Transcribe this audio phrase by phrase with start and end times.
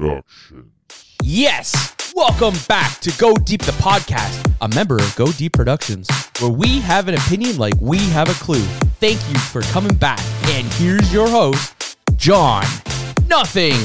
[0.00, 0.72] Productions.
[1.22, 1.96] Yes!
[2.14, 6.08] Welcome back to Go Deep the podcast, a member of Go Deep Productions,
[6.40, 8.64] where we have an opinion like we have a clue.
[8.98, 10.20] Thank you for coming back.
[10.48, 12.64] And here's your host, John
[13.28, 13.76] Nothing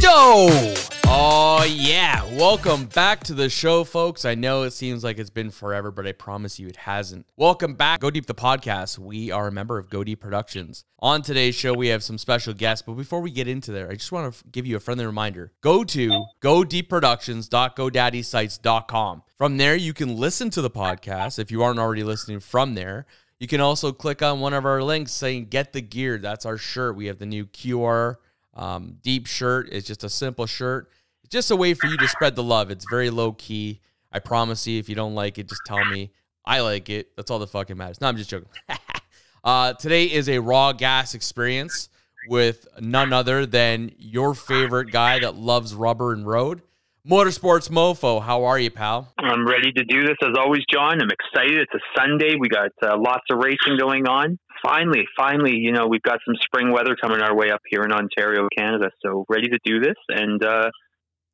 [0.00, 0.87] Doe.
[1.10, 2.22] Oh, yeah.
[2.36, 4.26] Welcome back to the show, folks.
[4.26, 7.24] I know it seems like it's been forever, but I promise you it hasn't.
[7.34, 8.00] Welcome back.
[8.00, 8.98] Go Deep the podcast.
[8.98, 10.84] We are a member of Go Deep Productions.
[10.98, 13.94] On today's show, we have some special guests, but before we get into there, I
[13.94, 15.50] just want to give you a friendly reminder.
[15.62, 19.22] Go to godeepproductions.godaddysites.com.
[19.38, 23.06] From there, you can listen to the podcast if you aren't already listening from there.
[23.40, 26.18] You can also click on one of our links saying get the gear.
[26.18, 26.96] That's our shirt.
[26.96, 28.16] We have the new QR
[28.54, 29.70] um, deep shirt.
[29.72, 30.90] It's just a simple shirt.
[31.28, 32.70] It's just a way for you to spread the love.
[32.70, 33.82] It's very low key.
[34.10, 36.10] I promise you, if you don't like it, just tell me.
[36.46, 37.14] I like it.
[37.18, 38.00] That's all that fucking matters.
[38.00, 38.48] No, I'm just joking.
[39.44, 41.90] uh, today is a raw gas experience
[42.30, 46.62] with none other than your favorite guy that loves rubber and road,
[47.06, 48.22] Motorsports Mofo.
[48.22, 49.12] How are you, pal?
[49.18, 51.02] I'm ready to do this as always, John.
[51.02, 51.58] I'm excited.
[51.58, 52.36] It's a Sunday.
[52.40, 54.38] We got uh, lots of racing going on.
[54.62, 57.92] Finally, finally, you know, we've got some spring weather coming our way up here in
[57.92, 58.88] Ontario, Canada.
[59.04, 59.94] So ready to do this.
[60.08, 60.70] And uh,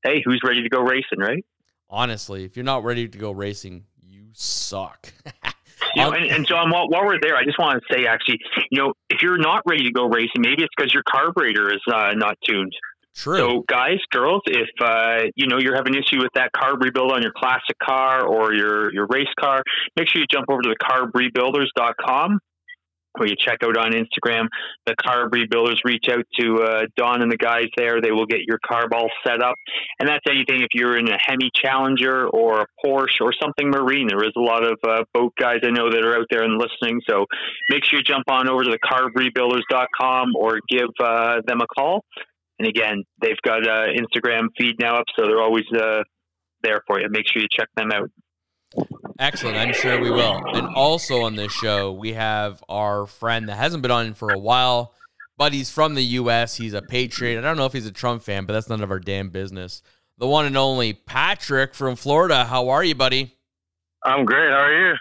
[0.05, 1.45] hey, who's ready to go racing, right?
[1.91, 5.13] Honestly, if you're not ready to go racing, you suck.
[5.95, 8.39] You know, and, and John, while, while we're there, I just want to say, actually,
[8.71, 11.81] you know, if you're not ready to go racing, maybe it's because your carburetor is
[11.93, 12.73] uh, not tuned.
[13.15, 13.37] True.
[13.37, 17.13] So, guys, girls, if uh, you know you're having an issue with that carb rebuild
[17.13, 19.63] on your classic car or your your race car,
[19.97, 22.41] make sure you jump over to the carbrebuilders.com
[23.19, 24.47] or you check out on Instagram.
[24.87, 28.01] The carb rebuilders reach out to uh, Don and the guys there.
[28.01, 29.57] They will get your carb all set up,
[29.99, 34.09] and that's anything if you're in a Hemi Challenger or a Porsche or something marine.
[34.09, 36.59] There is a lot of uh, boat guys I know that are out there and
[36.59, 37.01] listening.
[37.09, 37.27] So
[37.71, 42.05] make sure you jump on over to the carbrebuilders.com or give uh, them a call.
[42.59, 46.03] And again, they've got an Instagram feed now up, so they're always uh,
[46.63, 47.09] there for you.
[47.11, 48.11] Make sure you check them out.
[49.19, 49.57] Excellent.
[49.57, 50.43] I'm sure we will.
[50.55, 54.39] And also on this show, we have our friend that hasn't been on for a
[54.39, 54.93] while,
[55.37, 56.57] but he's from the U.S.
[56.57, 57.39] He's a Patriot.
[57.39, 59.83] I don't know if he's a Trump fan, but that's none of our damn business.
[60.19, 62.45] The one and only Patrick from Florida.
[62.45, 63.37] How are you, buddy?
[64.05, 64.51] I'm great.
[64.51, 64.97] How are you?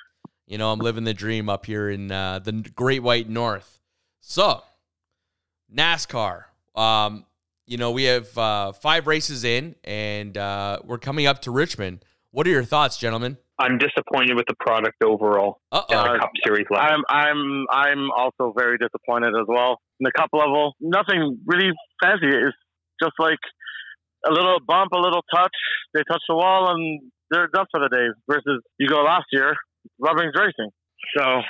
[0.45, 3.79] You know, I'm living the dream up here in uh, the Great White North.
[4.21, 4.61] So,
[5.75, 6.45] NASCAR.
[6.75, 7.25] Um,
[7.65, 12.03] you know, we have uh, five races in, and uh, we're coming up to Richmond.
[12.31, 13.37] What are your thoughts, gentlemen?
[13.59, 16.19] I'm disappointed with the product overall Uh in our oh.
[16.19, 16.87] Cup Series level.
[16.87, 19.77] I'm I'm I'm also very disappointed as well.
[19.99, 21.71] In the cup level, nothing really
[22.01, 22.27] fancy.
[22.27, 22.57] It's
[23.01, 23.39] just like
[24.25, 25.55] a little bump, a little touch.
[25.93, 28.07] They touch the wall and they're done for the day.
[28.27, 29.53] Versus you go last year,
[29.99, 30.71] Rubbing's racing.
[31.17, 31.41] So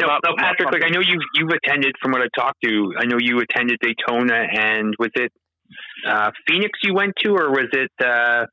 [0.00, 0.72] No, not- no, Patrick.
[0.72, 2.94] Like I know you you've attended from what I talked to.
[2.98, 5.32] I know you attended Daytona, and was it
[6.06, 7.92] uh, Phoenix you went to, or was it?
[8.04, 8.46] Uh,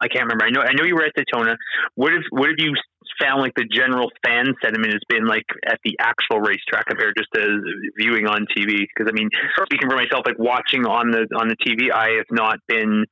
[0.00, 0.44] I can't remember.
[0.44, 1.56] I know I know you were at Daytona.
[1.94, 2.74] What have what have you
[3.20, 7.28] found like the general fan sentiment has been like at the actual racetrack compared just
[7.34, 7.60] to
[7.98, 8.88] viewing on TV?
[8.88, 9.28] Because I mean,
[9.64, 13.04] speaking for myself, like watching on the on the TV, I have not been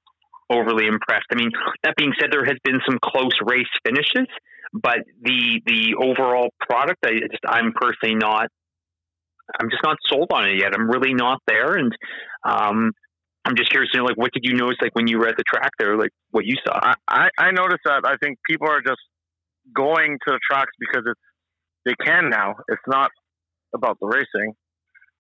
[0.51, 1.27] overly impressed.
[1.31, 1.51] I mean,
[1.85, 4.29] that being said, there has been some close race finishes,
[4.73, 8.49] but the the overall product, I just I'm personally not.
[9.61, 10.75] I'm just not sold on it yet.
[10.75, 11.93] I'm really not there, and
[12.45, 12.93] um,
[13.49, 15.39] I'm just curious to know, like, what did you notice, like, when you were at
[15.39, 16.77] the track there, like, what you saw?
[16.77, 19.01] I, I I noticed that I think people are just
[19.75, 21.21] going to the tracks because it's
[21.87, 22.57] they can now.
[22.69, 23.11] It's not
[23.75, 24.53] about the racing.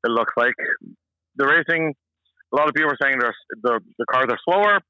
[0.05, 0.53] It looks like
[1.37, 1.95] the racing.
[2.53, 4.81] A lot of people are saying the the cars are slower.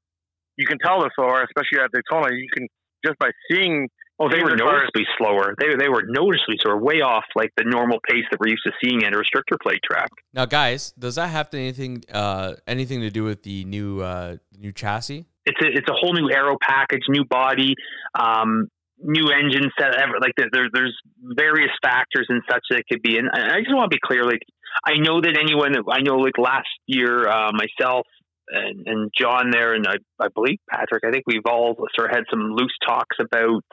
[0.57, 2.35] You can tell they're slower, especially at Daytona.
[2.35, 2.67] You can
[3.05, 3.87] just by seeing
[4.21, 5.55] Oh, they were the cars- noticeably slower.
[5.57, 8.73] They they were noticeably slower, way off like the normal pace that we're used to
[8.83, 10.09] seeing at a restrictor plate track.
[10.33, 14.35] Now, guys, does that have to anything uh, anything to do with the new uh,
[14.57, 15.25] new chassis?
[15.45, 17.75] It's a it's a whole new aero package, new body,
[18.19, 18.67] um,
[19.01, 19.95] new engine set.
[19.95, 20.97] ever- Like there, there there's
[21.37, 23.17] various factors and such that could be.
[23.17, 24.25] And I I just want to be clear.
[24.25, 24.41] Like
[24.85, 28.05] I know that anyone that I know, like last year, uh, myself
[28.49, 31.03] and, and John there, and I, I believe Patrick.
[31.05, 33.63] I think we've all sort of had some loose talks about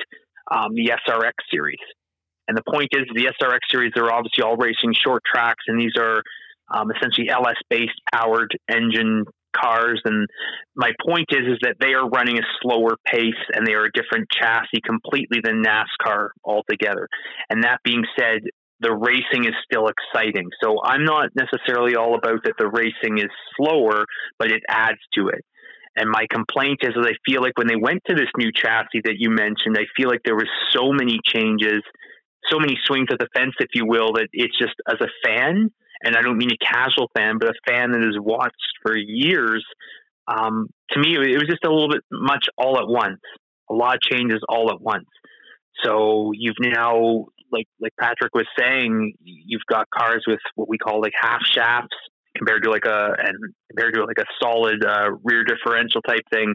[0.51, 1.79] um, the SRX series.
[2.49, 5.95] And the point is, the SRX series are obviously all racing short tracks, and these
[5.99, 6.23] are
[6.73, 9.25] um, essentially LS based powered engine
[9.57, 10.01] cars.
[10.05, 10.29] And
[10.77, 13.93] my point is, is that they are running a slower pace, and they are a
[13.93, 17.09] different chassis completely than NASCAR altogether.
[17.51, 18.43] And that being said,
[18.81, 20.49] the racing is still exciting.
[20.63, 24.05] So I'm not necessarily all about that the racing is slower,
[24.39, 25.45] but it adds to it.
[25.97, 29.01] And my complaint is that I feel like when they went to this new chassis
[29.05, 31.81] that you mentioned, I feel like there was so many changes,
[32.51, 35.71] so many swings at the fence, if you will, that it's just as a fan,
[36.03, 39.65] and I don't mean a casual fan, but a fan that has watched for years,
[40.29, 43.21] Um, to me, it was just a little bit much all at once.
[43.71, 45.09] A lot of changes all at once.
[45.85, 51.01] So you've now, like like Patrick was saying, you've got cars with what we call
[51.01, 51.97] like half shafts
[52.37, 53.37] compared to like a and
[53.71, 56.55] compared to like a solid uh, rear differential type thing,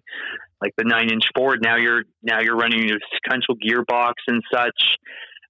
[0.61, 1.59] like the nine inch Ford.
[1.63, 4.97] Now you're now you're running a sequential gearbox and such.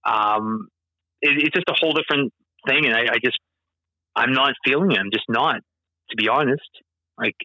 [0.06, 0.68] Um,
[1.22, 2.34] it, it's just a whole different
[2.68, 3.40] thing, and I, I just
[4.16, 5.00] I'm not feeling it.
[5.00, 5.58] I'm just not,
[6.10, 6.70] to be honest.
[7.18, 7.36] Like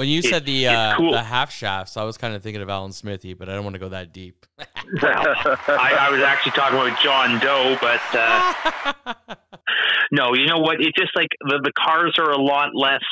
[0.00, 1.12] when you said the uh, cool.
[1.12, 3.74] the half shafts, I was kind of thinking of Alan Smithy, but I don't want
[3.74, 4.46] to go that deep.
[4.58, 9.14] I, I, was actually talking about John Doe, but uh,
[10.10, 10.80] no, you know what?
[10.80, 13.04] It's just like the the cars are a lot less.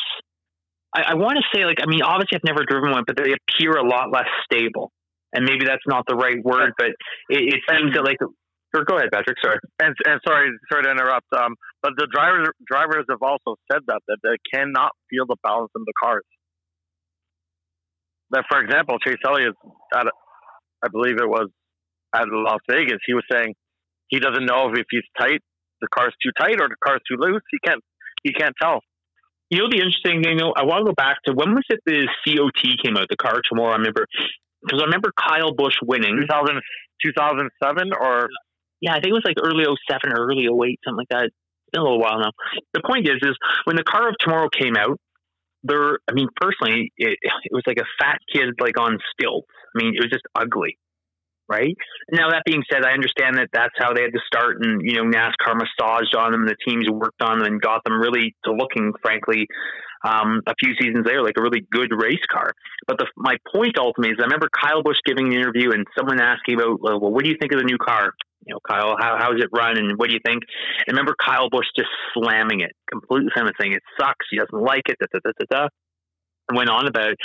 [0.96, 3.34] I, I want to say like I mean, obviously I've never driven one, but they
[3.36, 4.90] appear a lot less stable.
[5.34, 6.88] And maybe that's not the right word, but
[7.28, 8.16] it, it seems that like
[8.74, 9.36] Sure, go ahead, Patrick.
[9.42, 11.24] Sorry, and, and sorry, sorry to interrupt.
[11.32, 15.72] Um, but the drivers drivers have also said that that they cannot feel the balance
[15.76, 16.24] in the cars.
[18.30, 19.54] That, for example, Chase Elliott
[19.94, 20.06] at,
[20.84, 21.48] I believe it was
[22.14, 22.98] at Las Vegas.
[23.06, 23.54] He was saying
[24.08, 25.40] he doesn't know if he's tight,
[25.80, 27.42] the car's too tight, or the car's too loose.
[27.50, 27.82] He can't
[28.22, 28.80] he can't tell.
[29.50, 30.52] You know the interesting thing, though.
[30.52, 33.40] I want to go back to when was it the COT came out, the car
[33.48, 33.72] tomorrow.
[33.72, 34.06] I remember
[34.62, 36.60] because I remember Kyle Busch winning 2000,
[37.04, 38.28] 2007 or
[38.80, 41.24] yeah, I think it was like early 07 or early 08, something like that.
[41.26, 41.36] It's
[41.72, 42.32] been a little while now.
[42.74, 44.98] The point is, is when the car of tomorrow came out,
[45.62, 49.48] there, I mean, personally, it, it was like a fat kid, like on stilts.
[49.74, 50.78] I mean, it was just ugly.
[51.50, 51.76] Right
[52.12, 54.96] now, that being said, I understand that that's how they had to start, and you
[54.96, 58.36] know, NASCAR massaged on them, and the teams worked on them, and got them really
[58.44, 59.46] to looking, frankly,
[60.04, 62.52] um, a few seasons later, like a really good race car.
[62.86, 66.20] But the, my point ultimately is, I remember Kyle Busch giving an interview, and someone
[66.20, 68.12] asking about, well, what do you think of the new car?
[68.46, 70.42] You know, Kyle, how how's it run, and what do you think?
[70.86, 74.88] And remember Kyle Busch just slamming it, completely slamming, saying it sucks, he doesn't like
[74.88, 75.68] it, da da da da da,
[76.48, 77.18] and went on about it.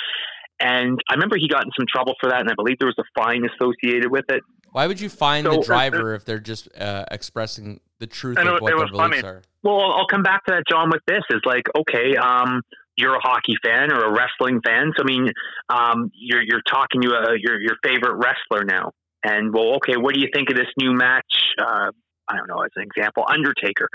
[0.59, 2.97] And I remember he got in some trouble for that, and I believe there was
[2.99, 4.41] a fine associated with it.
[4.71, 8.37] Why would you find so, the driver uh, if they're just uh, expressing the truth
[8.37, 9.23] of what their beliefs funny.
[9.23, 9.41] are?
[9.61, 10.89] Well, I'll come back to that, John.
[10.89, 12.61] With this, is like okay, um,
[12.95, 14.91] you're a hockey fan or a wrestling fan.
[14.97, 15.29] So I mean,
[15.69, 18.91] um, you're you're talking to a, your your favorite wrestler now,
[19.23, 21.33] and well, okay, what do you think of this new match?
[21.59, 21.91] Uh,
[22.27, 23.89] I don't know, as an example, Undertaker.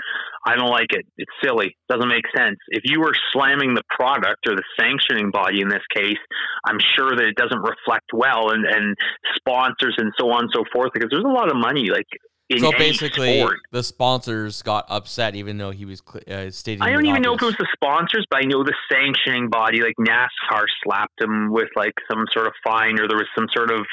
[0.45, 1.05] I don't like it.
[1.17, 1.75] It's silly.
[1.89, 2.57] Doesn't make sense.
[2.69, 6.19] If you were slamming the product or the sanctioning body in this case,
[6.65, 8.95] I'm sure that it doesn't reflect well and, and
[9.35, 12.05] sponsors and so on and so forth because there's a lot of money like
[12.57, 13.59] so basically, sport.
[13.71, 16.81] the sponsors got upset, even though he was uh, stating.
[16.81, 17.25] I don't even obvious.
[17.25, 21.21] know if it was the sponsors, but I know the sanctioning body, like NASCAR, slapped
[21.21, 23.85] him with like some sort of fine, or there was some sort of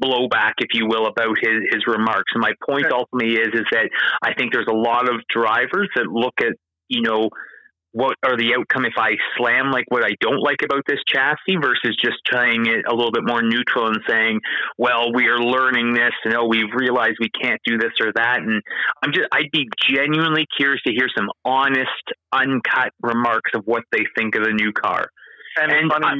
[0.00, 2.32] blowback, if you will, about his, his remarks.
[2.34, 3.90] And my point ultimately is is that
[4.22, 6.52] I think there's a lot of drivers that look at
[6.88, 7.30] you know
[7.92, 11.60] what are the outcome if I slam like what I don't like about this chassis
[11.60, 14.40] versus just trying it a little bit more neutral and saying,
[14.78, 18.38] well, we are learning this and oh, we've realized we can't do this or that.
[18.40, 18.62] And
[19.02, 21.90] I'm just, I'd be genuinely curious to hear some honest,
[22.32, 25.08] uncut remarks of what they think of the new car.
[25.60, 26.14] And, and funny, I,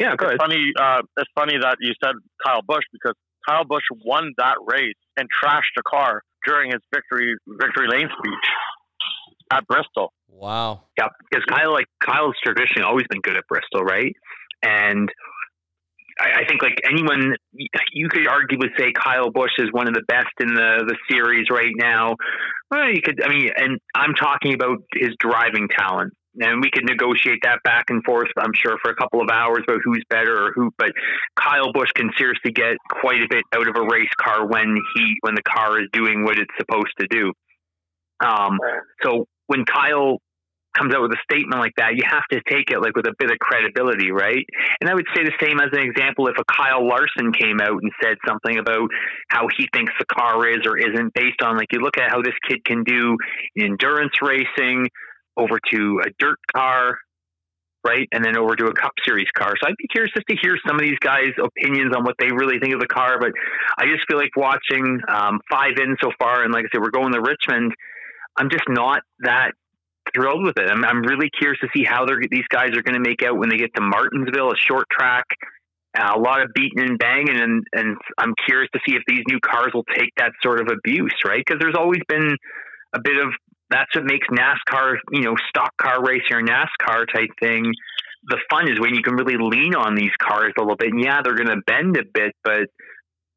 [0.00, 0.40] yeah, go it's ahead.
[0.40, 2.14] funny, uh, it's funny that you said
[2.44, 3.14] Kyle Busch because
[3.46, 8.46] Kyle Busch won that race and trashed a car during his victory, victory lane speech
[9.52, 10.12] at Bristol.
[10.28, 10.84] Wow.
[10.98, 14.14] Yeah, because Kyle, like Kyle's traditionally always been good at Bristol, right?
[14.62, 15.10] And
[16.18, 17.34] I, I think like anyone,
[17.92, 21.46] you could arguably say Kyle Busch is one of the best in the the series
[21.50, 22.16] right now.
[22.70, 26.14] Well, you could, I mean, and I'm talking about his driving talent.
[26.38, 29.64] And we could negotiate that back and forth, I'm sure, for a couple of hours
[29.66, 30.70] about who's better or who.
[30.78, 30.92] But
[31.34, 35.16] Kyle Busch can seriously get quite a bit out of a race car when he
[35.22, 37.32] when the car is doing what it's supposed to do.
[38.24, 38.58] Um,
[39.02, 40.18] so when Kyle
[40.76, 43.14] comes out with a statement like that, you have to take it like with a
[43.18, 44.46] bit of credibility, right?
[44.80, 47.82] And I would say the same as an example if a Kyle Larson came out
[47.82, 48.88] and said something about
[49.28, 52.22] how he thinks the car is or isn't based on like you look at how
[52.22, 53.16] this kid can do
[53.58, 54.86] endurance racing
[55.36, 56.98] over to a dirt car,
[57.84, 58.06] right?
[58.12, 59.54] And then over to a cup series car.
[59.60, 62.28] So I'd be curious just to hear some of these guys' opinions on what they
[62.32, 63.18] really think of the car.
[63.18, 63.32] But
[63.78, 66.90] I just feel like watching um, five in so far, and like I said, we're
[66.90, 67.72] going to Richmond
[68.36, 69.52] I'm just not that
[70.14, 70.70] thrilled with it.
[70.70, 73.48] I'm, I'm really curious to see how these guys are going to make out when
[73.48, 75.24] they get to Martinsville, a short track,
[75.96, 79.22] uh, a lot of beating and banging, and and I'm curious to see if these
[79.28, 81.42] new cars will take that sort of abuse, right?
[81.44, 82.36] Because there's always been
[82.94, 83.32] a bit of
[83.70, 87.72] that's what makes NASCAR, you know, stock car racing or NASCAR type thing.
[88.28, 90.92] The fun is when you can really lean on these cars a little bit.
[90.92, 92.68] And yeah, they're going to bend a bit, but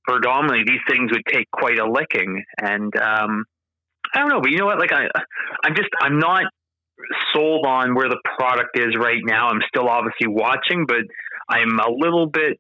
[0.05, 2.43] predominantly these things would take quite a licking.
[2.59, 3.45] And um,
[4.13, 4.79] I don't know, but you know what?
[4.79, 5.07] Like I,
[5.63, 6.43] I'm just, I'm not
[7.33, 9.49] sold on where the product is right now.
[9.49, 11.05] I'm still obviously watching, but
[11.49, 12.59] I'm a little bit.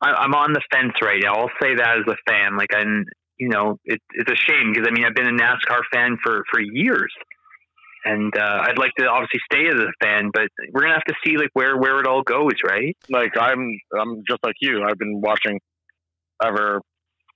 [0.00, 1.34] I, am on the fence right now.
[1.34, 2.56] I'll say that as a fan.
[2.56, 3.04] Like I'm,
[3.38, 6.42] you know, it, it's a shame because I mean I've been a NASCAR fan for
[6.50, 7.12] for years,
[8.04, 11.14] and uh, I'd like to obviously stay as a fan, but we're gonna have to
[11.24, 12.96] see like where where it all goes, right?
[13.10, 14.84] Like I'm I'm just like you.
[14.84, 15.60] I've been watching
[16.42, 16.80] ever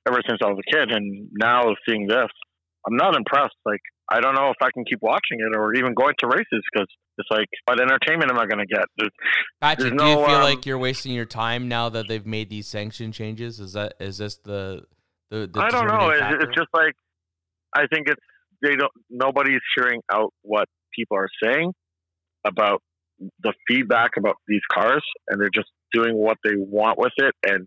[0.07, 2.28] ever since I was a kid, and now seeing this,
[2.87, 3.57] I'm not impressed.
[3.67, 6.62] Like I don't know if I can keep watching it or even going to races
[6.73, 6.88] because
[7.19, 8.85] it's like, what entertainment am I going to get?
[8.97, 9.11] There's,
[9.61, 12.25] Patrick, there's do no, you feel um, like you're wasting your time now that they've
[12.25, 13.61] made these sanction changes?
[13.61, 14.85] Is that is this the
[15.30, 15.50] the?
[15.52, 16.11] the I don't know.
[16.11, 16.94] It's, it's just like
[17.75, 18.23] I think it's
[18.62, 18.92] they don't.
[19.11, 21.73] Nobody's hearing out what people are saying
[22.44, 22.82] about
[23.42, 27.35] the feedback about these cars, and they're just doing what they want with it.
[27.44, 27.66] And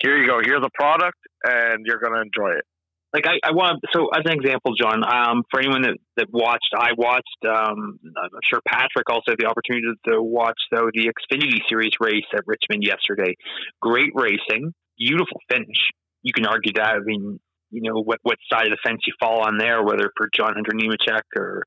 [0.00, 0.40] here you go.
[0.42, 2.64] Here's a product, and you're going to enjoy it
[3.12, 6.70] like I, I want so as an example, John, um, for anyone that, that watched,
[6.76, 7.40] I watched.
[7.46, 12.26] Um, I'm sure Patrick also had the opportunity to watch though the Xfinity Series race
[12.34, 13.34] at Richmond yesterday.
[13.80, 15.90] Great racing, beautiful finish.
[16.22, 16.96] You can argue that.
[16.96, 20.10] I mean, you know what what side of the fence you fall on there, whether
[20.16, 21.64] for John Hunter Nemechek or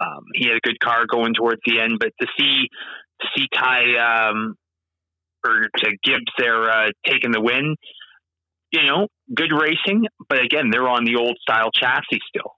[0.00, 2.68] um, he had a good car going towards the end, but to see
[3.20, 4.54] to see Ty um,
[5.46, 7.76] or to Gibbs there uh, taking the win
[8.70, 12.52] you know, good racing, but again, they're on the old style chassis still,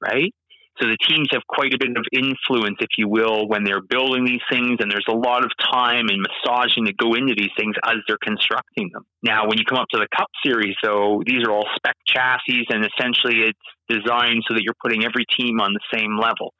[0.00, 0.34] right?
[0.80, 4.24] So the teams have quite a bit of influence, if you will, when they're building
[4.24, 7.76] these things, and there's a lot of time and massaging to go into these things
[7.84, 9.06] as they're constructing them.
[9.22, 12.66] Now, when you come up to the Cup Series, though, these are all spec chassis,
[12.70, 16.52] and essentially it's designed so that you're putting every team on the same level.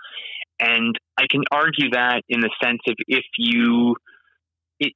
[0.61, 3.97] And I can argue that in the sense of if you,
[4.78, 4.92] it,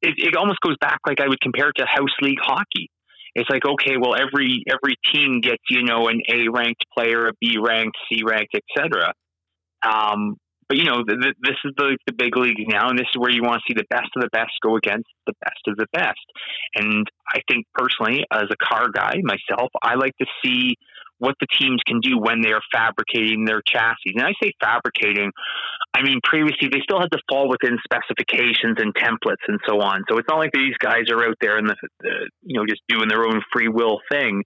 [0.00, 2.88] it, it almost goes back like I would compare it to house league hockey
[3.34, 7.32] it's like okay, well every every team gets you know an A ranked player, a
[7.40, 9.12] B ranked, C ranked, etc.
[9.82, 10.36] Um,
[10.68, 13.18] but you know th- th- this is the the big leagues now, and this is
[13.18, 15.76] where you want to see the best of the best go against the best of
[15.76, 16.24] the best.
[16.76, 20.76] And I think personally, as a car guy myself, I like to see
[21.18, 24.14] what the teams can do when they are fabricating their chassis.
[24.16, 25.30] And I say fabricating,
[25.94, 30.02] I mean previously they still had to fall within specifications and templates and so on.
[30.10, 32.82] So it's not like these guys are out there and the, the you know just
[32.88, 34.42] doing their own free will thing,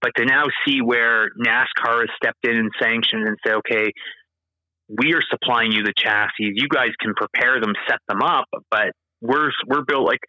[0.00, 3.90] but to now see where NASCAR has stepped in and sanctioned and say, okay,
[4.88, 6.52] we are supplying you the chassis.
[6.54, 10.20] You guys can prepare them, set them up, but we're we're built like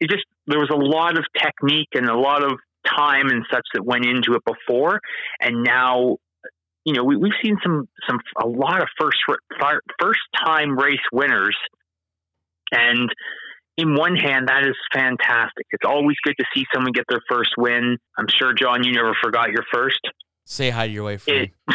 [0.00, 2.52] it just there was a lot of technique and a lot of
[2.86, 5.00] time and such that went into it before,
[5.40, 6.16] and now
[6.84, 9.18] you know we, we've seen some some a lot of first
[10.00, 11.56] first time race winners,
[12.72, 13.08] and
[13.76, 15.66] in one hand that is fantastic.
[15.70, 17.98] It's always good to see someone get their first win.
[18.18, 20.00] I'm sure John, you never forgot your first.
[20.44, 21.26] Say hi to your wife.
[21.28, 21.50] It,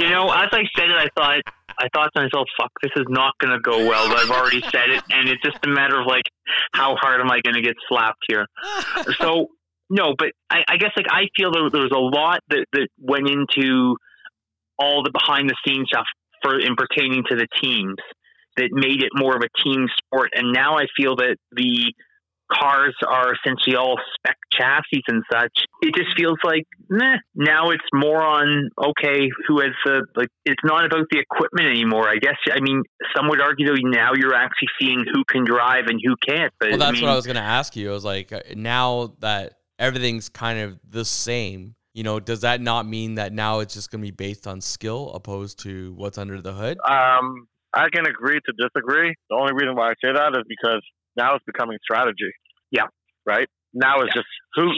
[0.00, 1.42] you know, as I said it, I thought
[1.78, 4.62] I thought to myself, "Fuck, this is not going to go well." But I've already
[4.62, 6.24] said it, and it's just a matter of like,
[6.72, 8.46] how hard am I going to get slapped here?
[9.18, 9.48] so
[9.90, 12.88] no, but I, I guess like I feel there, there was a lot that that
[12.98, 13.96] went into
[14.78, 16.06] all the behind the scenes stuff
[16.42, 17.96] for in pertaining to the teams
[18.56, 21.92] that made it more of a team sport, and now I feel that the
[22.52, 25.52] cars are essentially all spec chassis and such.
[25.82, 27.16] It just feels like, meh.
[27.34, 30.28] Now it's more on okay, who has the like.
[30.44, 32.08] It's not about the equipment anymore.
[32.08, 32.36] I guess.
[32.50, 32.82] I mean,
[33.16, 36.52] some would argue though now you're actually seeing who can drive and who can't.
[36.58, 37.90] But well, that's I mean, what I was going to ask you.
[37.90, 41.74] I was like, uh, now that everything's kind of the same.
[41.92, 44.60] You know, does that not mean that now it's just going to be based on
[44.60, 46.76] skill opposed to what's under the hood?
[46.84, 49.14] Um, I can agree to disagree.
[49.30, 50.82] The only reason why I say that is because
[51.16, 52.32] now it's becoming strategy.
[52.70, 52.86] Yeah.
[53.26, 53.48] Right.
[53.72, 54.22] Now it's yeah.
[54.22, 54.70] just who,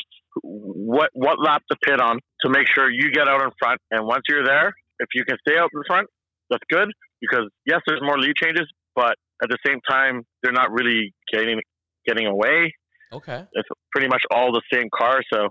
[0.43, 3.81] what, what lap to pit on to make sure you get out in front.
[3.91, 6.09] And once you're there, if you can stay out in front,
[6.51, 6.89] that's good
[7.21, 11.61] because yes, there's more lead changes, but at the same time, they're not really getting
[12.07, 12.73] getting away.
[13.13, 13.45] Okay.
[13.53, 15.21] It's pretty much all the same car.
[15.33, 15.49] So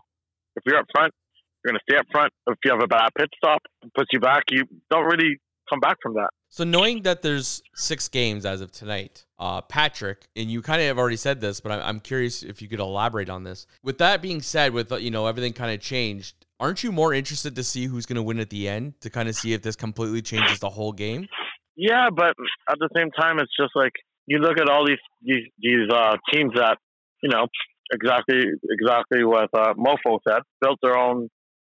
[0.56, 1.14] if you're up front,
[1.64, 2.32] you're going to stay up front.
[2.48, 4.44] If you have a bad pit stop, and puts you back.
[4.50, 6.30] You don't really come back from that.
[6.50, 10.88] So knowing that there's six games as of tonight, uh, Patrick, and you kind of
[10.88, 13.68] have already said this, but I'm, I'm curious if you could elaborate on this.
[13.84, 17.56] With that being said, with you know everything kind of changed, aren't you more interested
[17.56, 19.76] to see who's going to win at the end to kind of see if this
[19.76, 21.28] completely changes the whole game?
[21.76, 22.34] Yeah, but
[22.70, 23.92] at the same time, it's just like
[24.28, 26.78] you look at all these these these uh, teams that
[27.22, 27.48] you know
[27.92, 31.30] exactly exactly what uh, Mofo said, built their own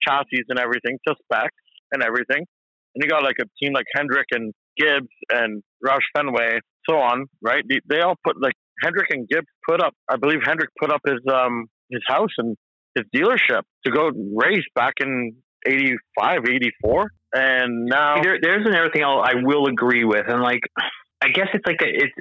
[0.06, 1.50] chassis and everything to spec
[1.92, 2.44] and everything,
[2.94, 7.26] and you got like a team like Hendrick and Gibbs and Roush Fenway, so on,
[7.42, 7.64] right?
[7.68, 9.94] They, they, all put like Hendrick and Gibbs put up.
[10.08, 12.56] I believe Hendrick put up his um his house and
[12.94, 17.11] his dealership to go race back in 85, 84.
[17.34, 20.61] And now there, there's another thing I'll, I will agree with, and like
[21.22, 22.12] I guess it's like a, it's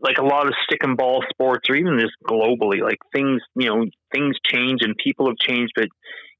[0.00, 3.68] like a lot of stick and ball sports, or even just globally, like things you
[3.68, 5.88] know things change and people have changed, but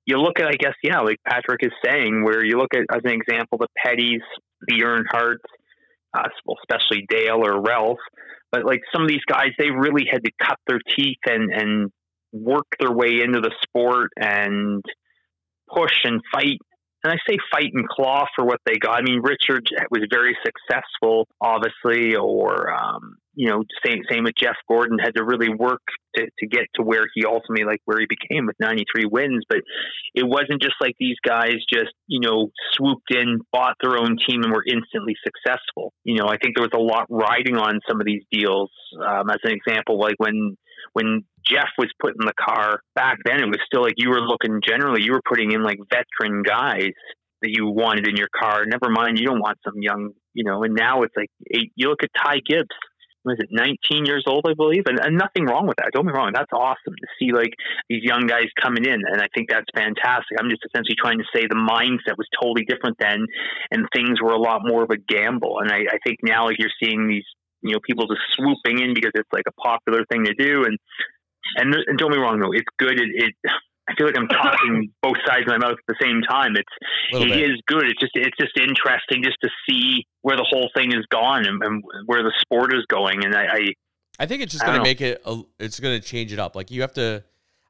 [0.07, 3.03] you look at I guess yeah, like Patrick is saying, where you look at as
[3.05, 4.23] an example the Pettys,
[4.67, 5.47] the Earnhardts,
[6.17, 6.29] uh,
[6.63, 7.99] especially Dale or Ralph,
[8.51, 11.91] but like some of these guys, they really had to cut their teeth and and
[12.33, 14.83] work their way into the sport and
[15.69, 16.59] push and fight
[17.07, 18.99] and I say fight and claw for what they got.
[18.99, 24.57] I mean, Richard was very successful, obviously, or um, you know, same same with Jeff
[24.67, 25.83] Gordon had to really work
[26.17, 29.45] to, to get to where he ultimately like where he became with 93 wins.
[29.47, 29.59] But
[30.15, 34.43] it wasn't just like these guys just you know swooped in, bought their own team,
[34.43, 35.93] and were instantly successful.
[36.03, 38.71] You know, I think there was a lot riding on some of these deals.
[38.99, 40.57] Um, as an example, like when
[40.95, 44.21] when Jeff was put in the car back then, it was still like you were
[44.21, 46.97] looking generally, you were putting in like veteran guys
[47.43, 48.65] that you wanted in your car.
[48.67, 50.63] Never mind, you don't want some young, you know.
[50.63, 52.75] And now it's like you look at Ty Gibbs.
[53.27, 55.91] Was it 19 years old, I believe, and, and nothing wrong with that.
[55.93, 56.31] Don't be wrong.
[56.33, 57.53] That's awesome to see like
[57.91, 60.39] these young guys coming in, and I think that's fantastic.
[60.39, 63.27] I'm just essentially trying to say the mindset was totally different then,
[63.71, 65.59] and things were a lot more of a gamble.
[65.59, 67.27] And I, I think now, like you're seeing these
[67.63, 70.79] you know people just swooping in because it's like a popular thing to do and
[71.57, 73.35] and, and don't be wrong though it's good it, it
[73.89, 76.57] I feel like I'm talking both sides of my mouth at the same time.
[76.57, 76.73] It's
[77.13, 77.51] it bit.
[77.51, 77.85] is good.
[77.85, 81.63] It's just it's just interesting just to see where the whole thing is gone and,
[81.63, 83.25] and where the sport is going.
[83.25, 83.61] And I I,
[84.21, 85.23] I think it's just going to make it.
[85.25, 86.57] A, it's going to change it up.
[86.57, 87.23] Like you have to,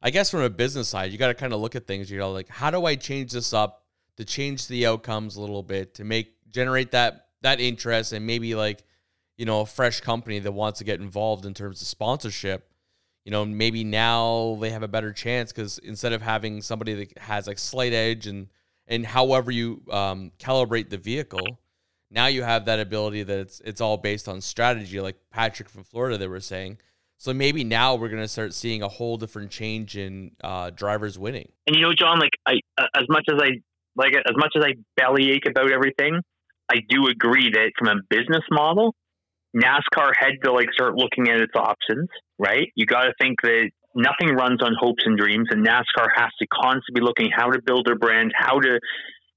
[0.03, 2.11] I guess, from a business side, you got to kind of look at things.
[2.11, 3.85] You know, like how do I change this up
[4.17, 8.55] to change the outcomes a little bit to make generate that that interest and maybe
[8.55, 8.83] like
[9.37, 12.71] you know, a fresh company that wants to get involved in terms of sponsorship,
[13.27, 17.19] you know, maybe now they have a better chance because instead of having somebody that
[17.19, 18.47] has like slight edge and
[18.87, 21.59] and however you um, calibrate the vehicle,
[22.09, 25.83] now you have that ability that it's it's all based on strategy, like Patrick from
[25.83, 26.79] Florida they were saying.
[27.17, 31.19] So maybe now we're going to start seeing a whole different change in uh, drivers
[31.19, 31.51] winning.
[31.67, 32.61] And you know, John, like I,
[32.95, 33.61] as much as I
[33.97, 36.21] like as much as I bellyache about everything,
[36.71, 38.95] I do agree that from a business model,
[39.57, 42.69] NASCAR had to like start looking at its options, right?
[42.75, 46.47] You got to think that nothing runs on hopes and dreams, and NASCAR has to
[46.47, 48.79] constantly be looking how to build their brand, how to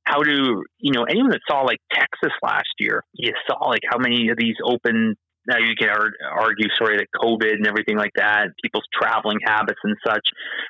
[0.03, 3.97] how to you know anyone that saw like Texas last year, you saw like how
[3.97, 5.15] many of these open.
[5.47, 9.95] Now you can argue, sorry, that COVID and everything like that, people's traveling habits and
[10.05, 10.29] such.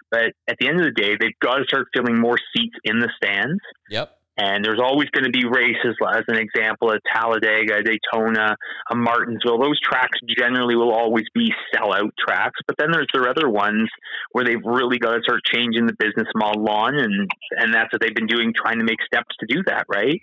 [0.09, 2.99] But at the end of the day, they've got to start filling more seats in
[2.99, 3.59] the stands.
[3.89, 4.18] Yep.
[4.41, 8.55] And there's always going to be races, as an example, at Talladega, Daytona,
[8.89, 9.59] a Martinsville.
[9.59, 12.57] Those tracks generally will always be sellout tracks.
[12.65, 13.89] But then there's the other ones
[14.31, 18.01] where they've really got to start changing the business model on, and and that's what
[18.01, 20.19] they've been doing, trying to make steps to do that, right?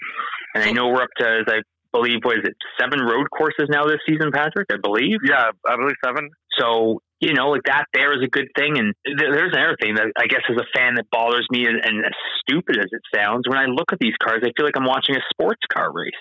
[0.54, 1.60] And I know we're up to, as I
[1.92, 4.68] believe, what is it, seven road courses now this season, Patrick?
[4.72, 5.18] I believe.
[5.28, 6.30] Yeah, I believe seven.
[6.58, 8.78] So you know, like that there is a good thing.
[8.78, 11.80] And th- there's another thing that I guess as a fan that bothers me, and,
[11.82, 14.76] and, as stupid as it sounds, when I look at these cars, I feel like
[14.76, 16.12] I'm watching a sports car race.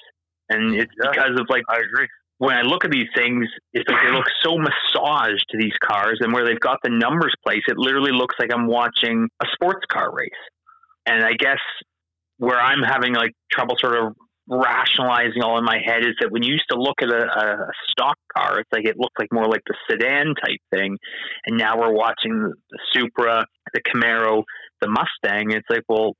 [0.49, 2.08] And it's yeah, because of like, I agree.
[2.38, 6.19] When I look at these things, it's like they look so massaged to these cars,
[6.21, 9.86] and where they've got the numbers placed, it literally looks like I'm watching a sports
[9.89, 10.31] car race.
[11.05, 11.60] And I guess
[12.38, 14.13] where I'm having like trouble sort of
[14.47, 17.71] rationalizing all in my head is that when you used to look at a, a
[17.89, 20.97] stock car, it's like it looked like more like the sedan type thing,
[21.45, 24.43] and now we're watching the, the Supra, the Camaro,
[24.81, 25.51] the Mustang.
[25.51, 26.13] It's like, well,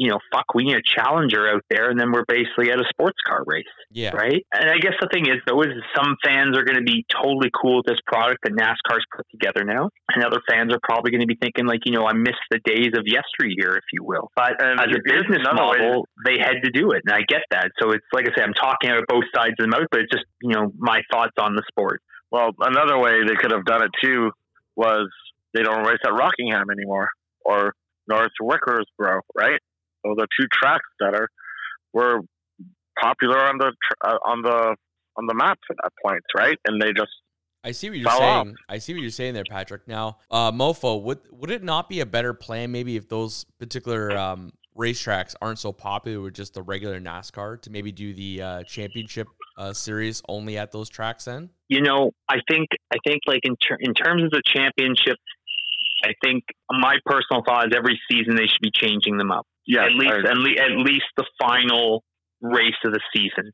[0.00, 2.88] you know, fuck, we need a challenger out there, and then we're basically at a
[2.88, 3.68] sports car race.
[3.92, 4.16] Yeah.
[4.16, 4.46] Right.
[4.50, 7.50] And I guess the thing is, though, is some fans are going to be totally
[7.52, 11.20] cool with this product that NASCAR's put together now, and other fans are probably going
[11.20, 14.32] to be thinking, like, you know, I miss the days of yesteryear, if you will.
[14.34, 17.68] But um, as a business model, they had to do it, and I get that.
[17.78, 20.00] So it's like I say, I'm talking out of both sides of the mouth, but
[20.00, 22.00] it's just you know my thoughts on the sport.
[22.32, 24.30] Well, another way they could have done it too
[24.76, 25.12] was
[25.52, 27.10] they don't race at Rockingham anymore
[27.44, 27.74] or
[28.08, 29.60] North Wilkesboro, right?
[30.04, 31.28] So the two tracks that are
[31.92, 32.20] were
[33.00, 33.72] popular on the
[34.04, 34.76] uh, on the
[35.16, 36.58] on the map at that point, right?
[36.66, 37.12] And they just
[37.62, 38.48] I see what you're saying.
[38.50, 38.54] Off.
[38.68, 39.86] I see what you're saying there, Patrick.
[39.86, 44.16] Now, uh, Mofo, would would it not be a better plan maybe if those particular
[44.16, 48.62] um, racetracks aren't so popular with just the regular NASCAR to maybe do the uh,
[48.64, 49.26] championship
[49.58, 51.26] uh, series only at those tracks?
[51.26, 55.16] Then you know, I think I think like in ter- in terms of the championship,
[56.04, 59.46] I think my personal thought is every season they should be changing them up.
[59.66, 62.02] Yeah, at least at, le- at least the final
[62.40, 63.52] race of the season.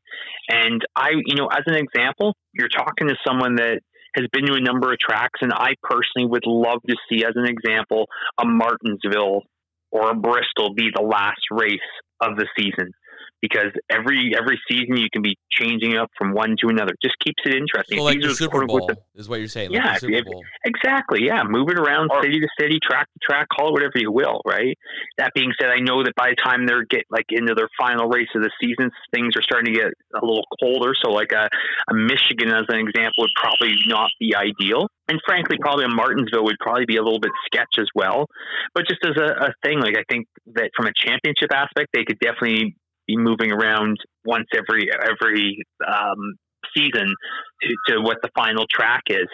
[0.49, 3.81] And I, you know, as an example, you're talking to someone that
[4.15, 7.33] has been to a number of tracks, and I personally would love to see, as
[7.35, 8.05] an example,
[8.39, 9.43] a Martinsville
[9.91, 11.79] or a Bristol be the last race
[12.21, 12.91] of the season
[13.41, 16.93] because every every season you can be changing up from one to another.
[17.03, 17.97] Just keeps it interesting.
[17.99, 19.71] So like the Super Bowl the- is what you're saying.
[19.71, 20.43] Yeah, like the Super if- Bowl.
[20.65, 21.23] Exactly.
[21.25, 24.11] Yeah, move it around Or- city to city, track to track, call it whatever you
[24.11, 24.41] will.
[24.45, 24.77] Right.
[25.17, 28.07] That being said, I know that by the time they're get like into their final
[28.09, 30.93] race of the season, things are starting to get a little colder.
[31.03, 31.47] So like a,
[31.89, 34.87] a Michigan, as an example, would probably not be ideal.
[35.09, 38.27] And frankly, probably a Martinsville would probably be a little bit sketch as well.
[38.73, 42.03] But just as a, a thing, like I think that from a championship aspect, they
[42.03, 42.75] could definitely
[43.07, 46.35] be moving around once every every um,
[46.75, 47.13] season
[47.61, 49.27] to, to what the final track is.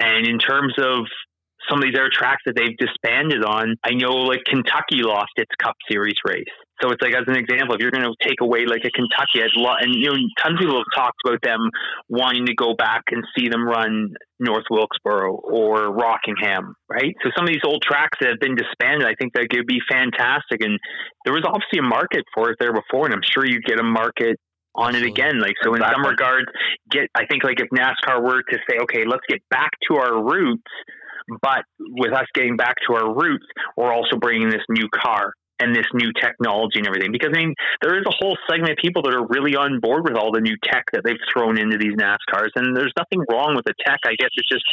[0.00, 1.06] And in terms of
[1.68, 5.50] some of these other tracks that they've disbanded on, I know like Kentucky lost its
[5.62, 6.44] Cup Series race.
[6.80, 9.44] So it's like as an example, if you're going to take away like a Kentucky,
[9.44, 9.54] I'd
[9.84, 11.70] and you know, tons of people have talked about them
[12.08, 17.14] wanting to go back and see them run North Wilkesboro or Rockingham, right?
[17.22, 19.78] So some of these old tracks that have been disbanded, I think that could be
[19.88, 20.62] fantastic.
[20.62, 20.78] And
[21.24, 23.86] there was obviously a market for it there before, and I'm sure you'd get a
[23.86, 24.40] market
[24.74, 25.38] on it again.
[25.38, 26.46] Like so, in some regards,
[26.90, 30.24] get I think like if NASCAR were to say, okay, let's get back to our
[30.24, 30.72] roots,
[31.40, 35.32] but with us getting back to our roots, we're also bringing this new car
[35.62, 37.12] and this new technology and everything.
[37.12, 40.04] Because I mean, there is a whole segment of people that are really on board
[40.04, 43.54] with all the new tech that they've thrown into these NASCARs, and there's nothing wrong
[43.54, 44.00] with the tech.
[44.04, 44.64] I guess it's just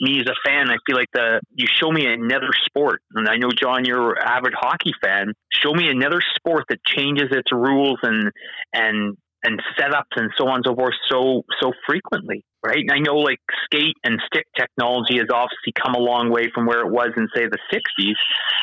[0.00, 0.70] me as a fan.
[0.70, 4.22] I feel like the you show me another sport, and I know John, you're an
[4.22, 5.32] avid hockey fan.
[5.50, 8.30] Show me another sport that changes its rules and
[8.72, 12.78] and and setups and so on and so forth so so frequently, right?
[12.78, 16.66] And I know like skate and stick technology has obviously come a long way from
[16.66, 18.14] where it was in say the '60s,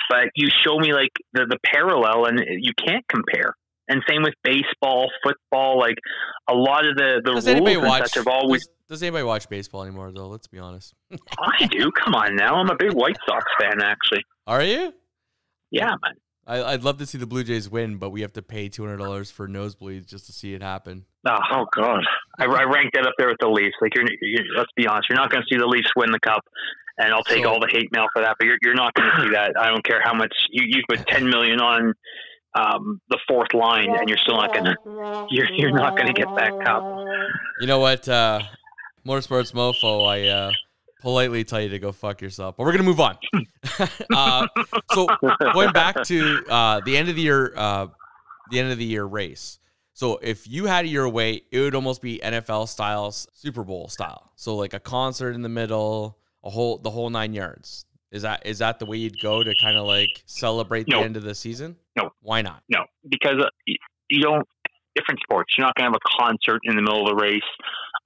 [0.10, 3.54] but you show me like the the parallel, and you can't compare.
[3.88, 5.98] And same with baseball, football, like
[6.50, 8.04] a lot of the the Does rules and watch?
[8.04, 8.62] such have always.
[8.62, 10.12] does, does anybody watch baseball anymore?
[10.12, 10.94] Though, let's be honest.
[11.12, 11.92] I do.
[12.04, 14.24] Come on now, I'm a big White Sox fan, actually.
[14.48, 14.94] Are you?
[15.72, 16.16] Yeah, man.
[16.48, 18.84] I, I'd love to see the Blue Jays win, but we have to pay two
[18.84, 21.06] hundred dollars for nosebleeds just to see it happen.
[21.28, 22.04] Oh, Oh God.
[22.40, 23.76] I, I ranked that up there with the Leafs.
[23.82, 26.20] Like, you're, you're let's be honest, you're not going to see the Leafs win the
[26.20, 26.42] cup,
[26.98, 28.36] and I'll take So- all the hate mail for that.
[28.40, 29.54] But you're, you're not going to see that.
[29.60, 31.94] I don't care how much you you put ten million on
[32.60, 36.14] um, the fourth line, and you're still not going to you're you're not going to
[36.14, 36.84] get that cup.
[37.62, 38.10] You know what?
[38.10, 38.42] Uh,
[39.06, 40.52] Motorsports Mofo, I uh,
[41.02, 43.18] politely tell you to go fuck yourself, but we're gonna move on.
[44.16, 44.48] uh,
[44.94, 45.08] so
[45.54, 47.88] going back to uh, the end of the year, uh,
[48.52, 49.60] the end of the year race.
[49.94, 54.32] So if you had your way, it would almost be NFL style, Super Bowl style.
[54.36, 57.86] So like a concert in the middle, a whole the whole nine yards.
[58.12, 61.04] Is that is that the way you'd go to kind of like celebrate the No.
[61.04, 61.76] end of the season?
[61.96, 62.10] No.
[62.22, 62.64] Why not?
[62.70, 63.50] No, because uh,
[64.10, 64.48] you don't.
[64.94, 65.54] Different sports.
[65.58, 67.40] You're not going to have a concert in the middle of the race.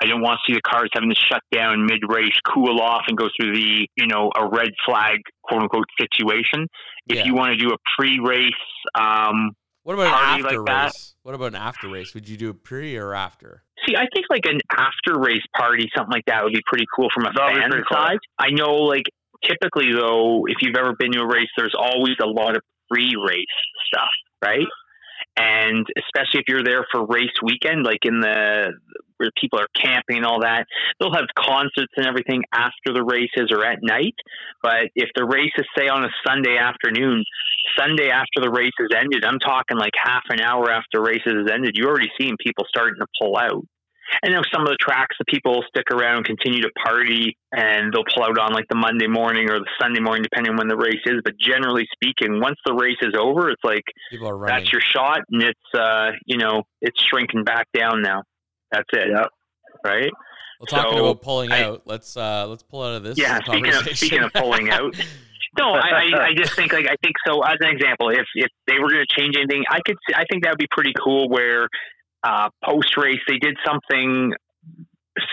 [0.01, 3.03] I don't want to see the cars having to shut down mid race, cool off,
[3.08, 6.67] and go through the you know a red flag quote unquote situation.
[7.08, 7.25] If Yeah.
[7.25, 8.51] you want to do a pre race,
[8.99, 9.51] um,
[9.84, 10.84] What about an after like that.
[10.86, 11.15] race?
[11.23, 12.13] What about an after race?
[12.13, 13.63] Would you do it pre or after?
[13.88, 17.08] See, I think like an after race party, something like that would be pretty cool
[17.13, 17.97] from a That would fan pretty cool.
[17.97, 18.17] side.
[18.39, 19.03] I know, like
[19.43, 23.45] typically though, if you've ever been to a race, there's always a lot of pre-race
[23.88, 24.10] stuff,
[24.43, 24.65] right?
[25.37, 28.71] And especially if you're there for race weekend, like in the
[29.17, 30.65] where people are camping and all that,
[30.99, 34.15] they'll have concerts and everything after the races or at night.
[34.61, 37.23] But if the race is say on a Sunday afternoon,
[37.77, 41.51] Sunday after the race is ended, I'm talking like half an hour after races is
[41.51, 43.63] ended, you're already seeing people starting to pull out.
[44.23, 48.03] And then some of the tracks, the people stick around, continue to party, and they'll
[48.13, 50.77] pull out on like the Monday morning or the Sunday morning, depending on when the
[50.77, 51.21] race is.
[51.23, 55.19] But generally speaking, once the race is over, it's like People are that's your shot,
[55.31, 58.23] and it's uh, you know it's shrinking back down now.
[58.71, 59.27] That's it, Yep.
[59.85, 60.11] right?
[60.59, 63.17] well, talking so, about pulling I- out, let's uh let's pull out of this.
[63.17, 63.95] Yeah, speaking of- conversation.
[63.95, 64.95] speaking of pulling out,
[65.57, 67.41] No, I, I, I just think like I think so.
[67.41, 70.25] As an example, if if they were going to change anything, I could see, I
[70.29, 71.29] think that would be pretty cool.
[71.29, 71.69] Where
[72.25, 74.33] uh, post race they did something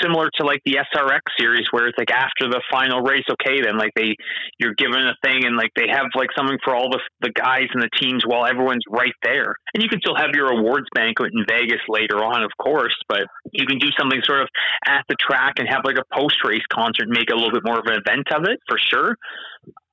[0.00, 3.78] similar to like the SRX series, where it's like after the final race, okay, then
[3.78, 4.14] like they
[4.59, 7.66] you're given a thing and like they have like something for all the the guys
[7.74, 11.33] and the teams while everyone's right there, and you can still have your awards banquet
[11.35, 14.48] in Vegas later on, of course, but you can do something sort of
[14.87, 17.62] at the track and have like a post race concert, and make a little bit
[17.64, 19.16] more of an event of it for sure.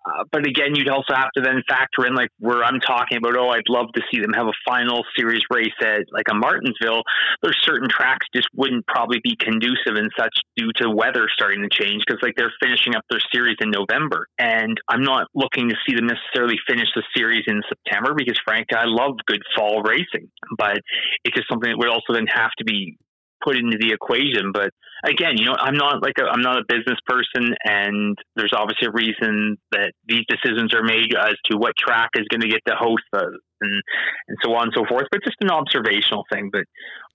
[0.10, 3.38] Uh, but again, you'd also have to then factor in like where I'm talking about.
[3.38, 7.04] Oh, I'd love to see them have a final series race at like a Martinsville.
[7.42, 11.70] There's certain tracks just wouldn't probably be conducive and such due to weather starting to
[11.70, 15.76] change because like they're finishing up their series in November, and I'm not looking to
[15.88, 20.30] see them necessarily finish the series in September because frankly, I love good fall racing,
[20.58, 20.78] but
[21.24, 22.98] it's just something that would also then have to be
[23.44, 24.52] put into the equation.
[24.54, 24.72] But
[25.04, 28.88] again, you know, I'm not like a, I'm not a business person, and there's obviously
[28.88, 32.62] a reason that these decisions are made as to what track is going to get
[32.68, 33.84] to host the and
[34.28, 35.08] and so on and so forth.
[35.12, 36.50] But just an observational thing.
[36.52, 36.64] But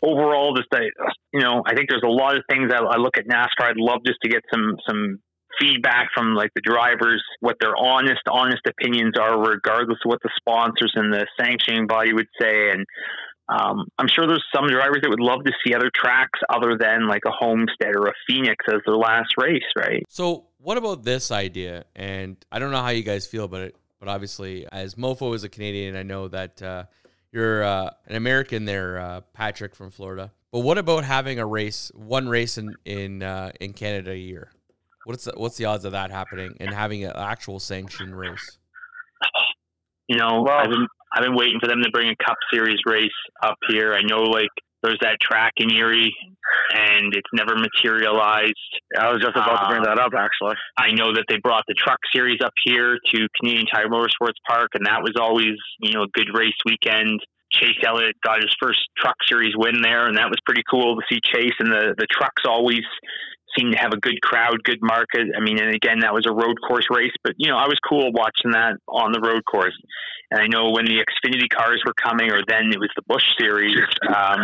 [0.02, 0.90] overall, just I,
[1.32, 3.70] you know, I think there's a lot of things I look at NASCAR.
[3.70, 5.20] I'd love just to get some some
[5.60, 10.30] feedback from like the drivers, what their honest, honest opinions are, regardless of what the
[10.36, 12.70] sponsors and the sanctioning body would say.
[12.70, 12.84] And
[13.48, 17.06] um, I'm sure there's some drivers that would love to see other tracks other than
[17.08, 20.02] like a Homestead or a Phoenix as their last race, right?
[20.08, 21.84] So, what about this idea?
[21.94, 25.44] And I don't know how you guys feel about it, but obviously, as Mofo is
[25.44, 26.84] a Canadian, I know that uh,
[27.32, 30.32] you're uh, an American there, uh, Patrick from Florida.
[30.50, 34.52] But what about having a race, one race in in uh, in Canada a year?
[35.04, 38.58] What's the, what's the odds of that happening and having an actual sanctioned race?
[40.08, 42.80] You know, well, I've been I've been waiting for them to bring a Cup Series
[42.86, 43.08] race
[43.42, 43.94] up here.
[43.94, 44.50] I know, like
[44.82, 46.14] there's that track in Erie,
[46.74, 48.52] and it's never materialized.
[48.98, 50.56] I was just about uh, to bring that up, actually.
[50.76, 54.70] I know that they brought the Truck Series up here to Canadian Tire Motorsports Park,
[54.74, 57.20] and that was always, you know, a good race weekend.
[57.50, 61.02] Chase Elliott got his first Truck Series win there, and that was pretty cool to
[61.08, 61.54] see Chase.
[61.60, 62.84] And the the trucks always
[63.56, 65.28] seemed to have a good crowd, good market.
[65.36, 67.78] I mean, and again, that was a road course race, but you know, I was
[67.88, 69.74] cool watching that on the road course.
[70.30, 73.24] And I know when the Xfinity cars were coming, or then it was the Busch
[73.38, 74.40] Series, um,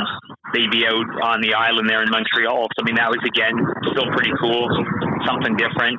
[0.53, 2.68] they'd be out on the island there in Montreal.
[2.77, 3.57] So I mean, that was again
[3.90, 4.68] still pretty cool,
[5.27, 5.99] something different.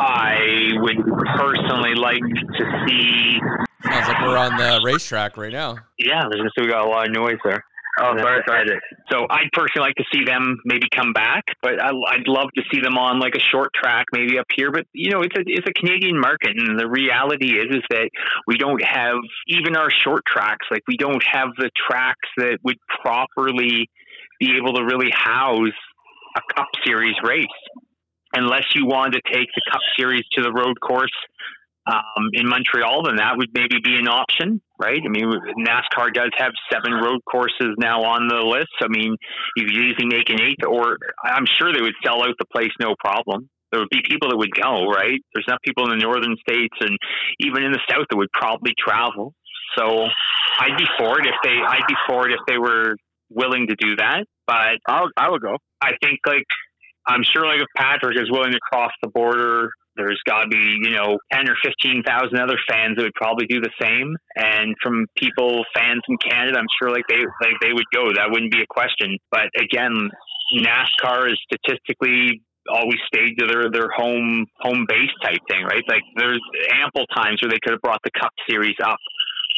[0.00, 0.98] I would
[1.36, 3.38] personally like to see.
[3.84, 5.76] Sounds like we're on the racetrack right now.
[5.98, 7.62] Yeah, there's we got a lot of noise there.
[8.02, 8.66] Oh, sorry, sorry.
[9.10, 12.62] So I'd personally like to see them maybe come back, but I, would love to
[12.72, 14.72] see them on like a short track, maybe up here.
[14.72, 18.10] But you know, it's a it's a Canadian market, and the reality is is that
[18.46, 20.66] we don't have even our short tracks.
[20.70, 23.88] Like we don't have the tracks that would properly
[24.40, 25.78] be able to really house
[26.36, 27.46] a Cup Series race,
[28.34, 31.12] unless you want to take the Cup Series to the road course
[31.86, 35.00] um, in Montreal, then that would maybe be an option, right?
[35.02, 35.26] I mean,
[35.58, 38.70] NASCAR does have seven road courses now on the list.
[38.82, 39.16] I mean,
[39.56, 42.70] you could easily make an eighth, or I'm sure they would sell out the place
[42.80, 43.48] no problem.
[43.72, 45.18] There would be people that would go, right?
[45.34, 46.96] There's enough people in the northern states and
[47.40, 49.34] even in the south that would probably travel.
[49.76, 50.06] So
[50.60, 52.94] I'd be for it if they, I'd be for it if they were
[53.30, 54.26] willing to do that.
[54.46, 55.56] But I'll, I would go.
[55.80, 56.44] I think like
[57.06, 60.78] I'm sure like if Patrick is willing to cross the border there's got to be,
[60.82, 64.16] you know, 10 or 15,000 other fans that would probably do the same.
[64.36, 68.12] And from people, fans in Canada, I'm sure like they, like they would go.
[68.12, 69.18] That wouldn't be a question.
[69.30, 70.10] But again,
[70.56, 75.82] NASCAR is statistically always stayed to their, their home, home base type thing, right?
[75.88, 76.40] Like there's
[76.72, 78.98] ample times where they could have brought the Cup Series up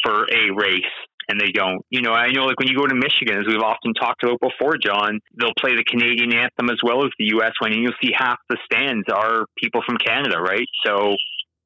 [0.03, 0.95] for a race
[1.27, 1.81] and they don't.
[1.89, 4.39] You know, I know like when you go to Michigan, as we've often talked about
[4.39, 7.53] before, John, they'll play the Canadian anthem as well as the U.S.
[7.59, 10.67] one, and you'll see half the stands are people from Canada, right?
[10.85, 11.15] So,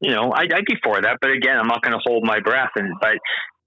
[0.02, 2.40] you know, I'd, I'd be for that, but again, I'm not going to hold my
[2.40, 2.72] breath.
[2.76, 3.18] And but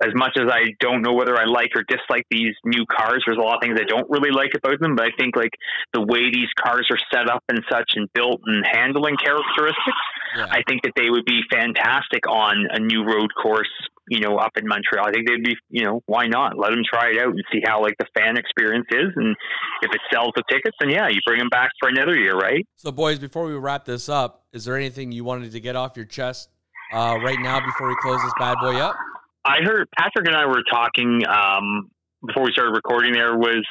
[0.02, 3.38] as much as I don't know whether I like or dislike these new cars, there's
[3.38, 4.96] a lot of things I don't really like about them.
[4.96, 5.52] But I think like
[5.92, 10.02] the way these cars are set up and such and built and handling characteristics,
[10.36, 10.46] yeah.
[10.50, 13.70] I think that they would be fantastic on a new road course
[14.08, 15.06] you know, up in Montreal.
[15.06, 16.58] I think they'd be, you know, why not?
[16.58, 19.36] Let them try it out and see how like the fan experience is, and
[19.82, 22.66] if it sells the tickets, then yeah, you bring them back for another year, right?
[22.76, 25.96] So, boys, before we wrap this up, is there anything you wanted to get off
[25.96, 26.50] your chest
[26.92, 28.96] uh, right now before we close this bad boy up?
[29.44, 31.90] I heard Patrick and I were talking um,
[32.26, 33.12] before we started recording.
[33.12, 33.66] There was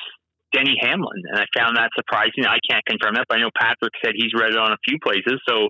[0.54, 2.46] Denny Hamlin, and I found that surprising.
[2.46, 4.98] I can't confirm that, but I know Patrick said he's read it on a few
[5.04, 5.40] places.
[5.48, 5.68] So,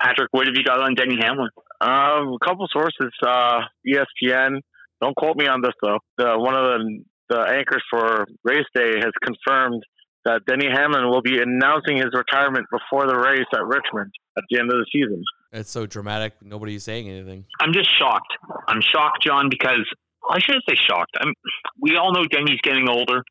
[0.00, 1.48] Patrick, what have you got on Denny Hamlin?
[1.80, 4.60] Uh, a couple sources, uh, ESPN.
[5.00, 5.98] Don't quote me on this though.
[6.18, 9.82] The, one of the, the anchors for race day has confirmed
[10.24, 14.58] that Denny Hamlin will be announcing his retirement before the race at Richmond at the
[14.58, 15.22] end of the season.
[15.52, 16.34] It's so dramatic.
[16.42, 17.44] Nobody's saying anything.
[17.60, 18.34] I'm just shocked.
[18.68, 19.86] I'm shocked, John, because
[20.28, 21.16] I shouldn't say shocked.
[21.20, 21.32] I'm,
[21.80, 23.22] we all know Denny's getting older.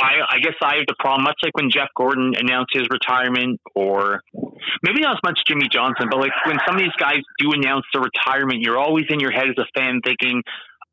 [0.00, 3.60] I, I guess I have the problem, much like when Jeff Gordon announced his retirement,
[3.74, 4.20] or
[4.82, 7.84] maybe not as much Jimmie Johnson, but like when some of these guys do announce
[7.92, 10.42] their retirement, you're always in your head as a fan thinking,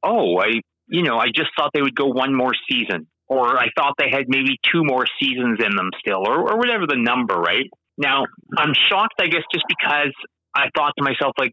[0.04, 3.68] oh, I, you know, I just thought they would go one more season, or I
[3.76, 7.36] thought they had maybe two more seasons in them still, or, or whatever the number,
[7.36, 7.70] right?
[7.98, 8.26] Now,
[8.58, 10.13] I'm shocked, I guess, just because
[10.56, 11.52] I thought to myself, like,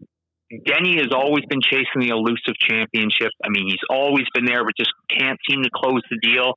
[0.50, 3.30] Denny has always been chasing the elusive championship.
[3.44, 6.54] I mean, he's always been there, but just can't seem to close the deal.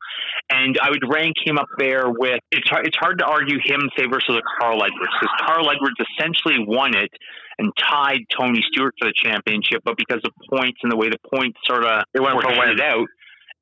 [0.50, 3.90] And I would rank him up there with it's hard, it's hard to argue him
[3.98, 7.12] say versus a Carl Edwards because Carl Edwards essentially won it
[7.60, 11.22] and tied Tony Stewart for the championship, but because of points and the way the
[11.32, 13.06] points sort of it went were handed out,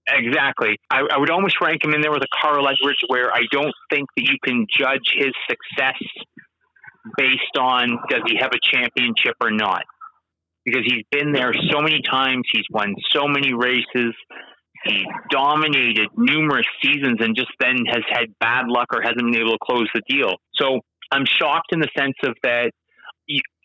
[0.09, 0.79] Exactly.
[0.89, 3.73] I, I would almost rank him in there with a Carl Edwards, where I don't
[3.91, 6.01] think that you can judge his success
[7.17, 9.83] based on does he have a championship or not.
[10.65, 14.13] Because he's been there so many times, he's won so many races,
[14.85, 19.53] he dominated numerous seasons, and just then has had bad luck or hasn't been able
[19.53, 20.35] to close the deal.
[20.55, 22.71] So I'm shocked in the sense of that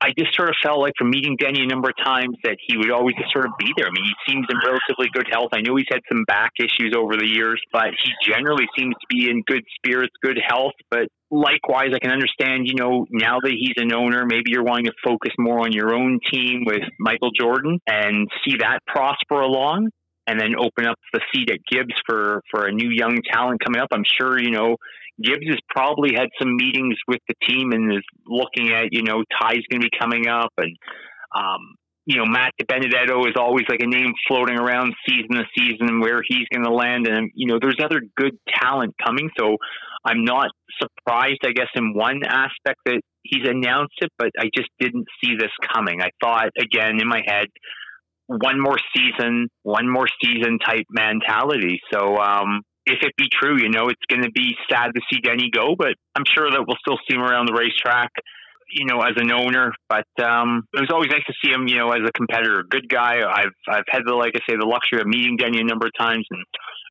[0.01, 2.77] I just sort of felt like from meeting Denny a number of times that he
[2.77, 3.87] would always just sort of be there.
[3.87, 5.51] I mean, he seems in relatively good health.
[5.53, 9.07] I know he's had some back issues over the years, but he generally seems to
[9.09, 10.77] be in good spirits, good health.
[10.91, 14.87] But likewise, I can understand, you know, now that he's an owner, maybe you're wanting
[14.87, 19.89] to focus more on your own team with Michael Jordan and see that prosper along
[20.27, 23.81] and then open up the seat at Gibbs for, for a new young talent coming
[23.81, 23.89] up.
[23.93, 24.77] I'm sure, you know,
[25.23, 29.23] Gibbs has probably had some meetings with the team and is looking at, you know,
[29.41, 30.53] Ty's going to be coming up.
[30.59, 30.77] And,
[31.35, 36.01] um, you know, Matt DiBenedetto is always like a name floating around season to season
[36.01, 37.07] where he's going to land.
[37.07, 39.31] And, you know, there's other good talent coming.
[39.39, 39.57] So
[40.05, 44.69] I'm not surprised, I guess, in one aspect that he's announced it, but I just
[44.79, 46.01] didn't see this coming.
[46.01, 47.47] I thought, again, in my head,
[48.27, 51.81] one more season, one more season type mentality.
[51.93, 55.19] So, um, if it be true, you know, it's going to be sad to see
[55.21, 58.11] Denny go, but I'm sure that we'll still see him around the racetrack,
[58.71, 59.73] you know, as an owner.
[59.89, 62.65] But um, it was always nice to see him, you know, as a competitor.
[62.71, 63.27] Good guy.
[63.27, 65.93] I've I've had the like I say the luxury of meeting Denny a number of
[65.99, 66.45] times, and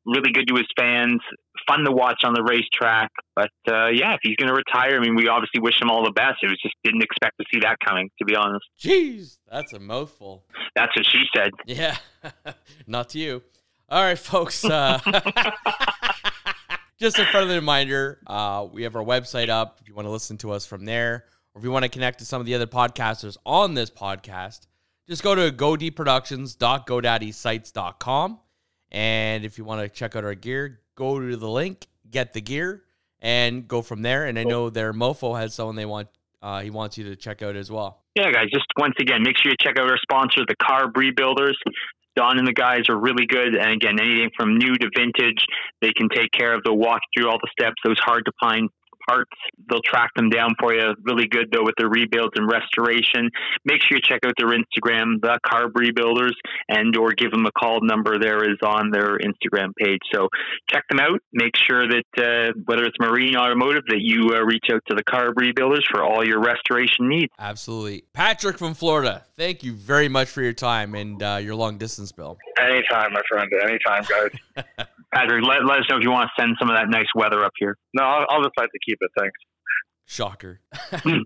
[0.06, 1.20] really good to his fans.
[1.68, 3.12] Fun to watch on the racetrack.
[3.36, 6.04] But uh, yeah, if he's going to retire, I mean, we obviously wish him all
[6.04, 6.44] the best.
[6.44, 8.66] It was just didn't expect to see that coming, to be honest.
[8.80, 10.46] Jeez, that's a mouthful.
[10.76, 11.52] That's what she said.
[11.66, 11.98] Yeah,
[12.88, 13.44] not to you.
[13.90, 14.64] All right, folks.
[14.66, 15.00] Uh,
[17.00, 20.38] just a friendly reminder uh, we have our website up if you want to listen
[20.40, 22.68] to us from there, or if you want to connect to some of the other
[22.68, 24.68] podcasters on this podcast,
[25.08, 28.40] just go to godeepproductions.godaddysite.com.
[28.92, 32.42] And if you want to check out our gear, go to the link, get the
[32.42, 32.84] gear,
[33.22, 34.26] and go from there.
[34.26, 36.08] And I know their Mofo has someone they want,
[36.42, 38.04] uh, he wants you to check out as well.
[38.16, 41.56] Yeah, guys, just once again, make sure you check out our sponsor, the Carb Rebuilders.
[42.16, 43.56] Don and the guys are really good.
[43.56, 45.46] And again, anything from new to vintage,
[45.82, 46.64] they can take care of.
[46.64, 48.70] They'll walk through all the steps, those hard to find
[49.08, 49.32] parts.
[49.70, 50.94] They'll track them down for you.
[51.04, 53.30] Really good though with the rebuilds and restoration.
[53.66, 56.34] Make sure you check out their Instagram, the Carb Rebuilders,
[56.70, 57.80] and or give them a call.
[57.82, 60.02] Number there is on their Instagram page.
[60.14, 60.28] So
[60.70, 61.20] check them out.
[61.34, 65.04] Make sure that uh, whether it's marine automotive, that you uh, reach out to the
[65.04, 67.32] Carb Rebuilders for all your restoration needs.
[67.40, 69.26] Absolutely, Patrick from Florida.
[69.38, 72.38] Thank you very much for your time and uh, your long distance bill.
[72.60, 73.52] Anytime, my friend.
[73.62, 74.66] Anytime, guys.
[75.14, 77.44] Patrick, let, let us know if you want to send some of that nice weather
[77.44, 77.78] up here.
[77.94, 79.12] No, I'll, I'll decide to keep it.
[79.18, 79.38] Thanks.
[80.06, 80.62] Shocker.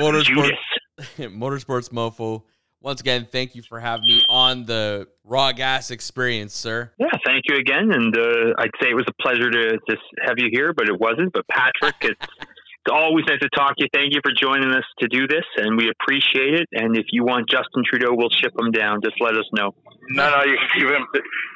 [0.00, 0.56] Motorsports,
[1.18, 2.42] Motorsports Mofo.
[2.82, 6.90] Once again, thank you for having me on the Raw Gas Experience, sir.
[6.98, 7.92] Yeah, thank you again.
[7.92, 10.98] And uh, I'd say it was a pleasure to just have you here, but it
[10.98, 11.32] wasn't.
[11.34, 13.88] But Patrick, it's it's always nice to talk to you.
[13.92, 16.68] Thank you for joining us to do this, and we appreciate it.
[16.72, 19.00] And if you want Justin Trudeau, we'll ship him down.
[19.04, 19.74] Just let us know.
[20.12, 21.06] No, no, you can keep him.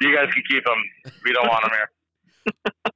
[0.01, 1.11] You guys can keep him.
[1.25, 1.89] We don't want him here.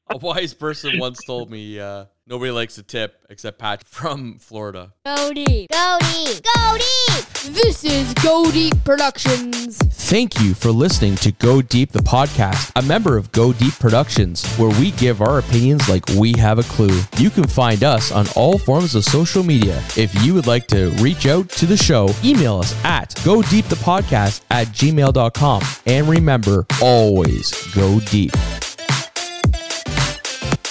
[0.09, 4.93] A wise person once told me uh, nobody likes a tip except Pat from Florida.
[5.05, 5.69] Go deep.
[5.71, 6.41] Go deep.
[6.55, 7.25] Go deep.
[7.53, 9.77] This is Go Deep Productions.
[9.77, 14.45] Thank you for listening to Go Deep, the podcast, a member of Go Deep Productions,
[14.55, 17.01] where we give our opinions like we have a clue.
[17.17, 19.81] You can find us on all forms of social media.
[19.95, 23.65] If you would like to reach out to the show, email us at go deep
[23.65, 25.62] the podcast at gmail.com.
[25.85, 28.31] And remember, always go deep.